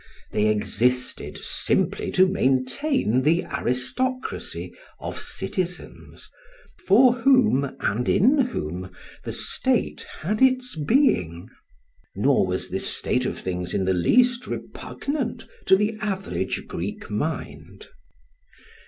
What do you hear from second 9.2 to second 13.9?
the state had its being. Nor was this state of things in